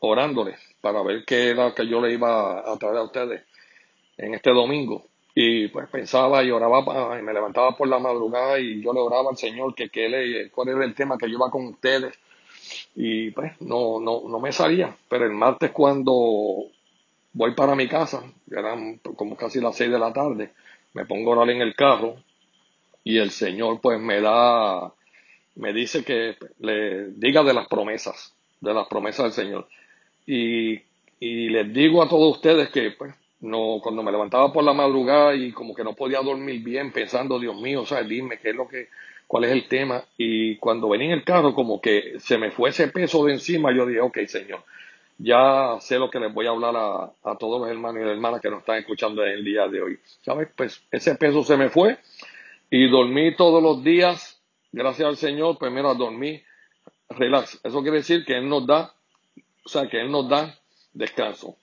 orándole 0.00 0.56
para 0.80 1.02
ver 1.02 1.24
qué 1.26 1.50
era 1.50 1.74
que 1.74 1.86
yo 1.86 2.00
le 2.00 2.14
iba 2.14 2.60
a 2.60 2.76
traer 2.78 2.96
a 2.96 3.02
ustedes 3.02 3.42
en 4.16 4.34
este 4.34 4.50
domingo. 4.52 5.06
Y 5.34 5.68
pues 5.68 5.88
pensaba 5.90 6.42
y 6.42 6.50
oraba 6.50 7.18
y 7.18 7.22
me 7.22 7.34
levantaba 7.34 7.76
por 7.76 7.86
la 7.88 7.98
madrugada 7.98 8.58
y 8.58 8.82
yo 8.82 8.94
le 8.94 9.00
oraba 9.00 9.30
al 9.30 9.36
Señor 9.36 9.74
que, 9.74 9.90
que 9.90 10.08
le, 10.08 10.50
cuál 10.50 10.70
era 10.70 10.84
el 10.84 10.94
tema 10.94 11.18
que 11.18 11.28
yo 11.28 11.34
iba 11.34 11.50
con 11.50 11.66
ustedes. 11.66 12.18
Y 12.94 13.30
pues 13.30 13.52
no, 13.60 14.00
no, 14.00 14.22
no 14.28 14.40
me 14.40 14.52
salía. 14.52 14.96
Pero 15.08 15.26
el 15.26 15.32
martes 15.32 15.70
cuando 15.70 16.66
voy 17.32 17.54
para 17.54 17.74
mi 17.74 17.88
casa, 17.88 18.22
eran 18.50 18.98
como 18.98 19.36
casi 19.36 19.60
las 19.60 19.76
seis 19.76 19.90
de 19.90 19.98
la 19.98 20.12
tarde, 20.12 20.50
me 20.94 21.06
pongo 21.06 21.32
a 21.32 21.36
orar 21.36 21.50
en 21.54 21.62
el 21.62 21.74
carro 21.74 22.16
y 23.04 23.18
el 23.18 23.30
Señor 23.30 23.80
pues 23.80 24.00
me 24.00 24.20
da, 24.20 24.92
me 25.54 25.72
dice 25.72 26.04
que 26.04 26.36
le 26.58 27.10
diga 27.12 27.42
de 27.42 27.54
las 27.54 27.68
promesas, 27.68 28.34
de 28.60 28.74
las 28.74 28.88
promesas 28.88 29.24
del 29.24 29.44
Señor. 29.44 29.68
Y, 30.26 30.80
y 31.20 31.48
les 31.48 31.72
digo 31.72 32.02
a 32.02 32.08
todos 32.08 32.36
ustedes 32.36 32.70
que 32.70 32.90
pues 32.92 33.14
no, 33.40 33.78
cuando 33.82 34.02
me 34.02 34.10
levantaba 34.10 34.52
por 34.52 34.64
la 34.64 34.72
madrugada 34.72 35.34
y 35.34 35.52
como 35.52 35.74
que 35.74 35.84
no 35.84 35.94
podía 35.94 36.20
dormir 36.20 36.62
bien 36.62 36.92
pensando, 36.92 37.38
Dios 37.38 37.56
mío, 37.60 37.82
o 37.82 37.86
sea, 37.86 38.02
dime 38.02 38.38
qué 38.38 38.50
es 38.50 38.56
lo 38.56 38.66
que, 38.66 38.88
cuál 39.28 39.44
es 39.44 39.52
el 39.52 39.68
tema. 39.68 40.02
Y 40.16 40.56
cuando 40.56 40.88
venía 40.88 41.08
en 41.08 41.12
el 41.12 41.24
carro, 41.24 41.54
como 41.54 41.80
que 41.80 42.14
se 42.18 42.36
me 42.36 42.50
fue 42.50 42.70
ese 42.70 42.88
peso 42.88 43.24
de 43.24 43.34
encima, 43.34 43.72
yo 43.72 43.86
dije, 43.86 44.00
ok, 44.00 44.18
Señor, 44.26 44.64
ya 45.18 45.76
sé 45.80 45.98
lo 45.98 46.10
que 46.10 46.18
les 46.18 46.32
voy 46.32 46.46
a 46.46 46.50
hablar 46.50 46.74
a, 46.76 47.36
todos 47.38 47.60
los 47.60 47.70
hermanos 47.70 48.02
y 48.02 48.08
hermanas 48.08 48.40
que 48.40 48.50
nos 48.50 48.60
están 48.60 48.78
escuchando 48.78 49.24
en 49.24 49.34
el 49.34 49.44
día 49.44 49.68
de 49.68 49.82
hoy. 49.82 49.98
¿Sabes? 50.22 50.48
Pues 50.56 50.82
ese 50.90 51.14
peso 51.14 51.44
se 51.44 51.56
me 51.56 51.68
fue 51.68 51.98
y 52.70 52.88
dormí 52.88 53.36
todos 53.36 53.62
los 53.62 53.84
días, 53.84 54.40
gracias 54.72 55.06
al 55.06 55.16
Señor, 55.16 55.58
primero 55.58 55.90
a 55.90 55.94
dormir, 55.94 56.42
relax. 57.10 57.60
Eso 57.62 57.82
quiere 57.82 57.98
decir 57.98 58.24
que 58.24 58.36
Él 58.38 58.48
nos 58.48 58.66
da, 58.66 58.94
o 59.64 59.68
sea, 59.68 59.88
que 59.88 60.00
Él 60.00 60.10
nos 60.10 60.28
da 60.28 60.58
descanso. 60.92 61.56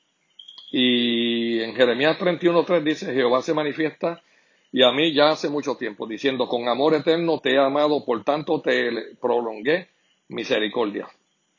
Y 0.72 1.62
en 1.62 1.76
Jeremías 1.76 2.18
31.3 2.20 2.84
dice, 2.84 3.14
Jehová 3.14 3.42
se 3.42 3.54
manifiesta 3.54 4.22
y 4.76 4.84
a 4.84 4.92
mí 4.92 5.14
ya 5.14 5.30
hace 5.30 5.48
mucho 5.48 5.78
tiempo, 5.78 6.06
diciendo, 6.06 6.50
con 6.50 6.68
amor 6.68 6.96
eterno 6.96 7.40
te 7.40 7.54
he 7.54 7.58
amado, 7.58 8.04
por 8.04 8.26
tanto 8.26 8.60
te 8.60 9.16
prolongué 9.22 9.88
misericordia. 10.28 11.08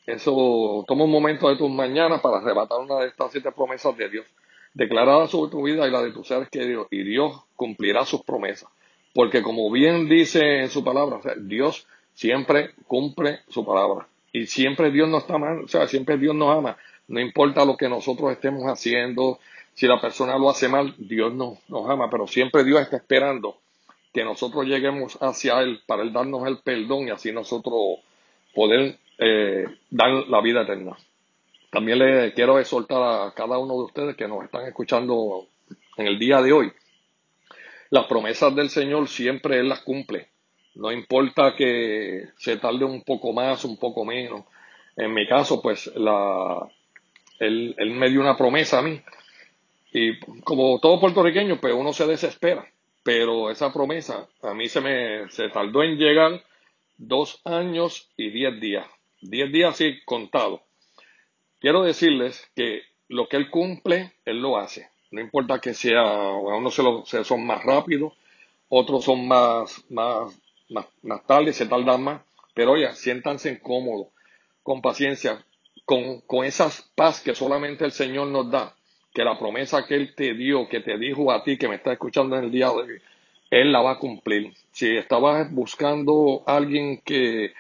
Eso 0.05 0.85
toma 0.87 1.05
un 1.05 1.13
momento 1.13 1.49
de 1.49 1.57
tus 1.57 1.71
mañanas 1.71 2.21
para 2.21 2.41
arrebatar 2.41 2.79
una 2.79 2.97
de 2.97 3.09
estas 3.09 3.33
siete 3.33 3.51
promesas 3.53 3.97
de 3.97 4.11
Dios, 4.11 4.27
declaradas 4.75 5.31
sobre 5.31 5.51
tu 5.51 5.63
vida 5.63 5.89
y 5.89 5.91
la 5.91 6.03
de 6.03 6.13
tus 6.13 6.29
seres 6.29 6.51
queridos, 6.51 6.89
y 6.91 7.05
Dios 7.05 7.33
cumplirá 7.55 8.05
sus 8.05 8.21
promesas. 8.21 8.69
Porque 9.15 9.41
como 9.41 9.71
bien 9.71 10.11
dice 10.11 10.61
en 10.61 10.69
su 10.69 10.85
palabra, 10.85 11.19
Dios 11.39 11.87
siempre 12.13 12.73
cumple 12.87 13.39
su 13.49 13.65
palabra. 13.65 14.09
Y 14.31 14.45
siempre 14.45 14.91
Dios 14.91 15.09
nos 15.09 15.23
está 15.23 15.39
mal, 15.39 15.61
o 15.65 15.69
sea, 15.69 15.87
siempre 15.87 16.19
Dios 16.19 16.35
nos 16.35 16.55
ama. 16.55 16.77
No 17.09 17.19
importa 17.19 17.65
lo 17.65 17.79
que 17.79 17.89
nosotros 17.89 18.31
estemos 18.31 18.65
haciendo, 18.65 19.39
si 19.77 19.87
la 19.87 20.01
persona 20.01 20.39
lo 20.39 20.49
hace 20.49 20.69
mal, 20.69 20.95
Dios 20.97 21.35
nos, 21.35 21.59
nos 21.69 21.89
ama, 21.91 22.09
pero 22.11 22.27
siempre 22.27 22.65
Dios 22.65 22.81
está 22.81 22.97
esperando 22.97 23.59
que 24.13 24.25
nosotros 24.25 24.65
lleguemos 24.65 25.19
hacia 25.21 25.61
Él 25.61 25.83
para 25.87 26.03
Él 26.03 26.15
darnos 26.15 26.49
el 26.49 26.61
perdón 26.61 27.09
y 27.09 27.11
así 27.11 27.31
nosotros 27.31 27.99
poder 28.55 28.99
eh, 29.19 29.67
dar 29.91 30.11
la 30.29 30.41
vida 30.41 30.63
eterna. 30.63 30.97
También 31.71 31.99
le 31.99 32.33
quiero 32.33 32.59
exhortar 32.59 33.03
a 33.03 33.35
cada 33.35 33.59
uno 33.59 33.75
de 33.75 33.83
ustedes 33.83 34.17
que 34.17 34.27
nos 34.27 34.45
están 34.45 34.67
escuchando 34.67 35.47
en 35.99 36.07
el 36.07 36.19
día 36.19 36.41
de 36.41 36.55
hoy. 36.55 36.73
Las 37.91 38.07
promesas 38.07 38.57
del 38.57 38.71
Señor 38.71 39.09
siempre 39.09 39.59
Él 39.59 39.69
las 39.69 39.83
cumple. 39.83 40.29
No 40.75 40.91
importa 40.91 41.55
que 41.55 42.29
se 42.39 42.57
tarde 42.57 42.87
un 42.87 43.03
poco 43.03 43.35
más, 43.35 43.63
un 43.67 43.77
poco 43.77 44.07
menos. 44.07 44.47
En 44.97 45.13
mi 45.13 45.27
caso, 45.27 45.61
pues 45.61 45.93
la, 45.97 46.67
él, 47.41 47.75
él 47.77 47.91
me 47.91 48.09
dio 48.09 48.23
una 48.23 48.39
promesa 48.39 48.79
a 48.79 48.83
mí. 48.83 48.99
Y 49.99 50.21
como 50.45 50.79
todo 50.79 51.01
puertorriqueño, 51.01 51.59
pues 51.59 51.73
uno 51.73 51.91
se 51.95 52.07
desespera. 52.07 52.71
Pero 53.03 53.51
esa 53.51 53.73
promesa 53.73 54.29
a 54.43 54.53
mí 54.53 54.69
se 54.69 54.83
me 54.83 55.31
se 55.31 55.49
tardó 55.49 55.83
en 55.83 55.97
llegar 55.97 56.45
dos 56.99 57.41
años 57.47 58.11
y 58.15 58.29
diez 58.29 58.61
días. 58.61 58.87
Diez 59.23 59.51
días 59.51 59.73
así 59.73 60.05
contados. 60.05 60.61
Quiero 61.61 61.83
decirles 61.83 62.47
que 62.55 62.83
lo 63.09 63.27
que 63.27 63.39
él 63.39 63.49
cumple, 63.49 64.13
él 64.27 64.43
lo 64.43 64.59
hace. 64.59 64.91
No 65.13 65.23
importa 65.23 65.61
que 65.61 65.73
sea, 65.73 66.03
unos 66.05 66.75
se 66.75 66.83
lo, 66.83 67.07
son 67.07 67.47
más 67.47 67.65
rápidos, 67.65 68.13
otros 68.69 69.03
son 69.03 69.27
más, 69.27 69.83
más, 69.89 70.39
más, 70.69 70.85
más 71.05 71.27
tarde, 71.27 71.55
se 71.55 71.65
tardan 71.65 72.03
más. 72.03 72.21
Pero 72.53 72.73
oye, 72.73 72.93
siéntanse 72.93 73.61
cómodos, 73.61 74.09
con 74.63 74.83
paciencia 74.83 75.43
con, 75.87 76.21
con 76.23 76.45
esa 76.45 76.71
paz 76.95 77.23
que 77.23 77.35
solamente 77.35 77.87
el 77.87 77.93
Señor 77.93 78.27
nos 78.27 78.51
da, 78.51 78.77
que 79.17 79.25
la 79.25 79.39
promesa 79.39 79.87
que 79.87 79.95
Él 79.95 80.15
te 80.15 80.35
dio, 80.35 80.69
que 80.69 80.81
te 80.81 80.99
dijo 80.99 81.33
a 81.33 81.43
ti, 81.43 81.57
que 81.57 81.69
me 81.69 81.77
está 81.77 81.91
escuchando 81.91 82.37
en 82.37 82.45
el 82.45 82.51
día 82.51 82.67
de 82.67 82.73
hoy, 82.73 83.03
Él 83.51 83.73
la 83.73 83.81
va 83.81 83.93
a 83.93 83.99
cumplir. 83.99 84.53
Si 84.73 84.95
estabas 84.95 85.51
buscando 85.51 86.43
a 86.47 86.59
alguien 86.59 87.01
que, 87.01 87.55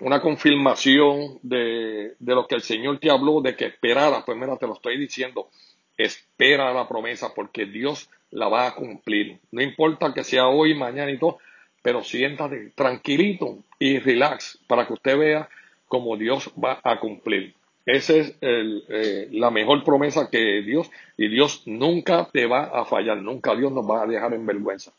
una 0.00 0.22
confirmación 0.22 1.40
de, 1.42 2.14
de 2.18 2.34
lo 2.34 2.46
que 2.46 2.54
el 2.54 2.62
Señor 2.62 3.00
te 3.00 3.10
habló, 3.10 3.42
de 3.42 3.54
que 3.54 3.66
esperara, 3.66 4.24
pues 4.24 4.38
mira, 4.38 4.56
te 4.56 4.66
lo 4.66 4.72
estoy 4.72 4.98
diciendo, 4.98 5.50
espera 5.98 6.72
la 6.72 6.88
promesa 6.88 7.34
porque 7.34 7.66
Dios 7.66 8.08
la 8.30 8.48
va 8.48 8.68
a 8.68 8.74
cumplir. 8.74 9.40
No 9.52 9.62
importa 9.62 10.14
que 10.14 10.24
sea 10.24 10.46
hoy, 10.46 10.72
mañana 10.72 11.10
y 11.10 11.18
todo, 11.18 11.36
pero 11.82 12.02
siéntate 12.02 12.72
tranquilito 12.74 13.58
y 13.78 13.98
relax 13.98 14.58
para 14.66 14.86
que 14.86 14.94
usted 14.94 15.18
vea 15.18 15.50
cómo 15.86 16.16
Dios 16.16 16.50
va 16.52 16.80
a 16.82 16.98
cumplir. 16.98 17.54
Esa 17.86 18.14
es 18.14 18.34
eh, 18.40 19.28
la 19.32 19.50
mejor 19.50 19.84
promesa 19.84 20.30
que 20.30 20.62
Dios, 20.62 20.90
y 21.18 21.28
Dios 21.28 21.62
nunca 21.66 22.28
te 22.32 22.46
va 22.46 22.64
a 22.64 22.86
fallar, 22.86 23.18
nunca 23.18 23.54
Dios 23.54 23.72
nos 23.72 23.88
va 23.88 24.02
a 24.02 24.06
dejar 24.06 24.32
en 24.32 24.46
vergüenza. 24.46 24.92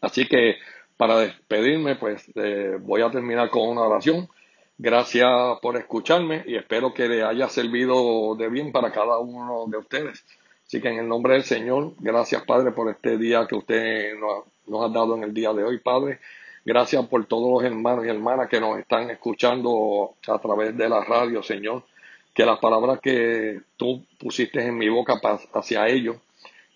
Así 0.00 0.26
que 0.26 0.56
para 0.96 1.18
despedirme, 1.18 1.96
pues 1.96 2.26
eh, 2.34 2.78
voy 2.80 3.02
a 3.02 3.10
terminar 3.10 3.48
con 3.50 3.68
una 3.68 3.82
oración. 3.82 4.28
Gracias 4.76 5.28
por 5.62 5.76
escucharme 5.76 6.42
y 6.46 6.56
espero 6.56 6.92
que 6.92 7.06
le 7.06 7.22
haya 7.22 7.48
servido 7.48 8.34
de 8.34 8.48
bien 8.48 8.72
para 8.72 8.90
cada 8.90 9.18
uno 9.18 9.66
de 9.68 9.78
ustedes. 9.78 10.24
Así 10.66 10.80
que 10.80 10.88
en 10.88 10.98
el 10.98 11.08
nombre 11.08 11.34
del 11.34 11.44
Señor, 11.44 11.94
gracias 11.98 12.42
Padre 12.44 12.72
por 12.72 12.88
este 12.90 13.18
día 13.18 13.46
que 13.46 13.56
usted 13.56 14.18
nos, 14.18 14.44
nos 14.66 14.84
ha 14.84 14.92
dado 14.92 15.16
en 15.16 15.24
el 15.24 15.34
día 15.34 15.52
de 15.52 15.62
hoy, 15.62 15.78
Padre. 15.78 16.18
Gracias 16.64 17.06
por 17.06 17.24
todos 17.26 17.62
los 17.62 17.70
hermanos 17.70 18.04
y 18.04 18.08
hermanas 18.08 18.48
que 18.48 18.60
nos 18.60 18.78
están 18.78 19.10
escuchando 19.10 20.14
a 20.26 20.38
través 20.38 20.76
de 20.76 20.88
la 20.88 21.04
radio, 21.04 21.42
Señor 21.42 21.84
que 22.34 22.44
las 22.44 22.58
palabras 22.58 23.00
que 23.00 23.60
tú 23.76 24.04
pusiste 24.18 24.62
en 24.62 24.76
mi 24.76 24.88
boca 24.88 25.20
hacia 25.54 25.88
ellos, 25.88 26.16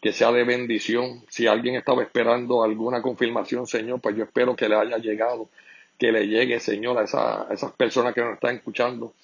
que 0.00 0.12
sea 0.12 0.32
de 0.32 0.44
bendición. 0.44 1.24
Si 1.28 1.46
alguien 1.46 1.76
estaba 1.76 2.02
esperando 2.02 2.62
alguna 2.62 3.00
confirmación, 3.00 3.66
Señor, 3.66 4.00
pues 4.00 4.16
yo 4.16 4.24
espero 4.24 4.54
que 4.54 4.68
le 4.68 4.76
haya 4.76 4.98
llegado, 4.98 5.48
que 5.98 6.12
le 6.12 6.26
llegue, 6.26 6.60
Señor, 6.60 6.98
a, 6.98 7.04
esa, 7.04 7.46
esas 7.50 7.72
personas 7.72 8.14
que 8.14 8.20
nos 8.20 8.34
están 8.34 8.56
escuchando. 8.56 9.14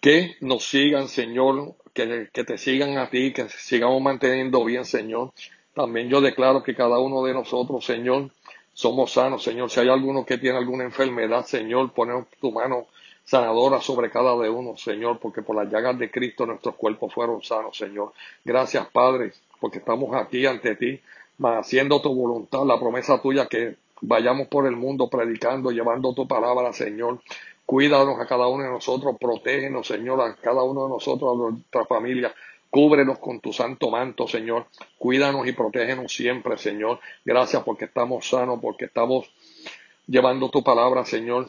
Que 0.00 0.36
nos 0.40 0.64
sigan, 0.64 1.08
Señor, 1.08 1.74
que, 1.92 2.28
que 2.32 2.44
te 2.44 2.58
sigan 2.58 2.98
a 2.98 3.10
ti, 3.10 3.32
que 3.32 3.48
sigamos 3.50 4.00
manteniendo 4.02 4.64
bien, 4.64 4.84
Señor. 4.84 5.32
También 5.74 6.08
yo 6.08 6.20
declaro 6.20 6.62
que 6.62 6.74
cada 6.74 6.98
uno 6.98 7.22
de 7.22 7.34
nosotros, 7.34 7.84
Señor, 7.84 8.30
somos 8.72 9.12
sanos, 9.12 9.42
Señor. 9.42 9.70
Si 9.70 9.78
hay 9.78 9.90
alguno 9.90 10.24
que 10.24 10.38
tiene 10.38 10.58
alguna 10.58 10.84
enfermedad, 10.84 11.44
Señor, 11.44 11.92
ponemos 11.92 12.26
tu 12.40 12.50
mano 12.50 12.86
sanadora 13.30 13.80
sobre 13.80 14.10
cada 14.10 14.36
de 14.36 14.50
uno, 14.50 14.76
Señor, 14.76 15.20
porque 15.20 15.40
por 15.40 15.54
las 15.54 15.70
llagas 15.70 15.96
de 15.96 16.10
Cristo 16.10 16.46
nuestros 16.46 16.74
cuerpos 16.74 17.14
fueron 17.14 17.40
sanos, 17.44 17.76
Señor. 17.76 18.12
Gracias, 18.44 18.88
Padre, 18.88 19.32
porque 19.60 19.78
estamos 19.78 20.12
aquí 20.16 20.46
ante 20.46 20.74
ti, 20.74 21.00
haciendo 21.40 22.02
tu 22.02 22.12
voluntad, 22.12 22.66
la 22.66 22.80
promesa 22.80 23.22
tuya 23.22 23.46
que 23.46 23.76
vayamos 24.00 24.48
por 24.48 24.66
el 24.66 24.74
mundo 24.74 25.08
predicando, 25.08 25.70
llevando 25.70 26.12
tu 26.12 26.26
palabra, 26.26 26.72
Señor. 26.72 27.20
Cuídanos 27.64 28.18
a 28.18 28.26
cada 28.26 28.48
uno 28.48 28.64
de 28.64 28.70
nosotros, 28.70 29.14
protégenos, 29.20 29.86
Señor, 29.86 30.20
a 30.22 30.34
cada 30.34 30.64
uno 30.64 30.86
de 30.86 30.88
nosotros, 30.88 31.32
a 31.32 31.38
nuestra 31.38 31.84
familia. 31.84 32.34
Cúbrenos 32.68 33.20
con 33.20 33.38
tu 33.38 33.52
santo 33.52 33.90
manto, 33.90 34.26
Señor. 34.26 34.66
Cuídanos 34.98 35.46
y 35.46 35.52
protégenos 35.52 36.12
siempre, 36.12 36.58
Señor. 36.58 36.98
Gracias 37.24 37.62
porque 37.62 37.84
estamos 37.84 38.28
sanos, 38.28 38.58
porque 38.60 38.86
estamos 38.86 39.30
llevando 40.08 40.50
tu 40.50 40.64
palabra, 40.64 41.04
Señor. 41.04 41.48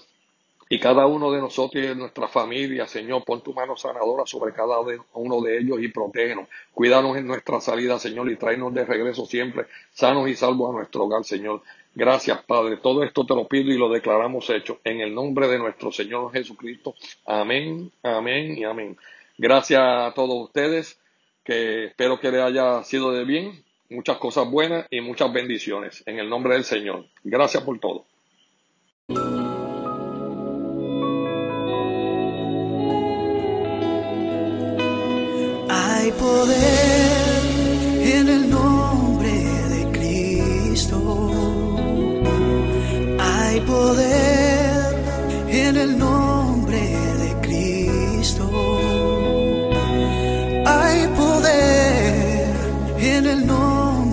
Y 0.71 0.79
cada 0.79 1.05
uno 1.05 1.29
de 1.33 1.41
nosotros 1.41 1.83
y 1.83 1.87
de 1.87 1.95
nuestra 1.95 2.29
familia, 2.29 2.87
Señor, 2.87 3.25
pon 3.25 3.43
tu 3.43 3.53
mano 3.53 3.75
sanadora 3.75 4.25
sobre 4.25 4.53
cada 4.53 4.77
uno 5.15 5.41
de 5.41 5.57
ellos 5.57 5.79
y 5.81 5.89
protégenos. 5.89 6.47
Cuídanos 6.73 7.17
en 7.17 7.27
nuestra 7.27 7.59
salida, 7.59 7.99
Señor, 7.99 8.31
y 8.31 8.37
tráenos 8.37 8.73
de 8.73 8.85
regreso 8.85 9.25
siempre 9.25 9.65
sanos 9.91 10.29
y 10.29 10.33
salvos 10.33 10.69
a 10.69 10.77
nuestro 10.77 11.03
hogar, 11.03 11.25
Señor. 11.25 11.61
Gracias, 11.93 12.41
Padre. 12.43 12.77
Todo 12.77 13.03
esto 13.03 13.25
te 13.25 13.35
lo 13.35 13.49
pido 13.49 13.69
y 13.69 13.77
lo 13.77 13.89
declaramos 13.89 14.49
hecho 14.49 14.79
en 14.85 15.01
el 15.01 15.13
nombre 15.13 15.49
de 15.49 15.59
nuestro 15.59 15.91
Señor 15.91 16.31
Jesucristo. 16.31 16.95
Amén, 17.25 17.91
amén 18.01 18.57
y 18.57 18.63
amén. 18.63 18.95
Gracias 19.37 19.81
a 19.81 20.13
todos 20.15 20.41
ustedes, 20.41 20.97
que 21.43 21.87
espero 21.87 22.17
que 22.17 22.31
les 22.31 22.43
haya 22.43 22.81
sido 22.85 23.11
de 23.11 23.25
bien, 23.25 23.61
muchas 23.89 24.19
cosas 24.19 24.49
buenas 24.49 24.87
y 24.89 25.01
muchas 25.01 25.33
bendiciones 25.33 26.01
en 26.05 26.19
el 26.19 26.29
nombre 26.29 26.53
del 26.53 26.63
Señor. 26.63 27.07
Gracias 27.25 27.61
por 27.61 27.77
todo. 27.77 28.05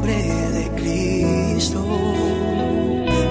De 0.08 0.70
Cristo. 0.76 1.84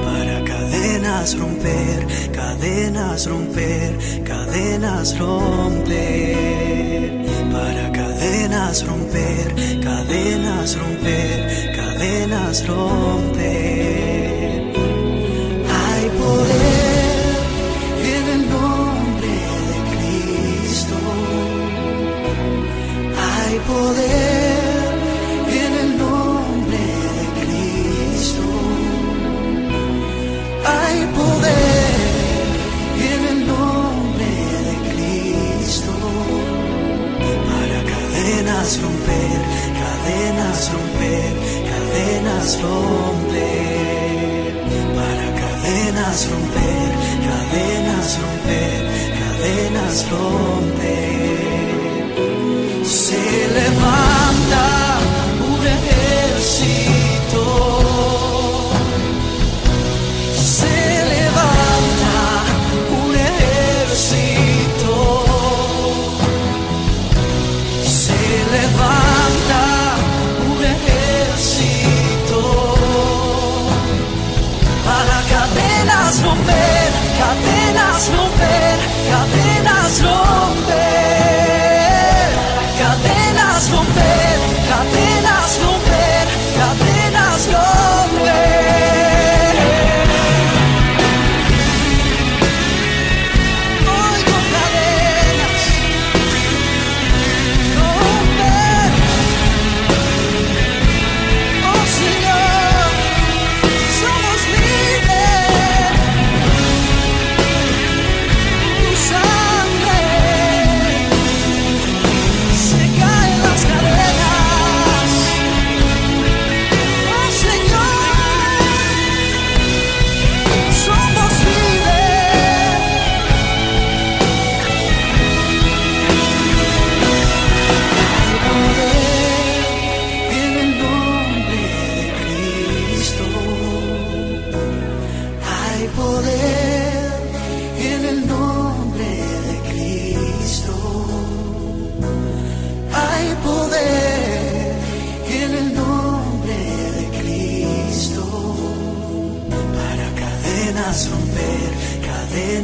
Para 0.06 0.44
cadenas 0.44 1.38
romper, 1.38 2.06
cadenas 2.32 3.28
romper, 3.28 3.98
cadenas 4.24 5.18
romper. 5.18 7.26
Para 7.52 7.92
cadenas 7.92 8.86
romper, 8.86 9.56
cadenas 9.84 10.78
romper, 10.78 11.74
cadenas 11.76 12.68
romper. 12.68 14.62
Hay 15.80 16.10
poder 16.22 17.38
en 18.16 18.24
el 18.36 18.44
nombre 18.50 19.34
de 19.70 19.78
Cristo. 19.94 20.98
Hay 23.18 23.60
poder 23.60 24.37
romper. 42.56 44.38
Para 44.96 45.28
cadenas 45.42 46.28
romper, 46.30 46.90
cadenas 47.28 48.20
romper, 48.22 48.80
cadenas 49.20 50.06
romper. 50.10 50.77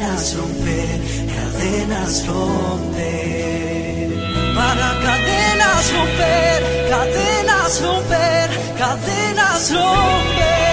Cadenas 0.04 0.36
romper, 0.36 1.00
cadenas 1.34 2.28
romper. 2.28 4.10
Para 4.54 5.00
cadenas 5.02 5.92
romper, 5.94 6.90
cadenas 6.90 7.82
romper, 7.82 8.50
cadenas 8.78 9.72
romper. 9.72 10.73